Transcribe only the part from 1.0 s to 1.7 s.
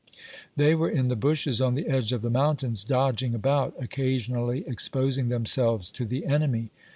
the bushes